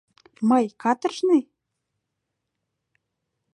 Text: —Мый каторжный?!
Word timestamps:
—Мый 0.49 0.65
каторжный?! 0.81 1.43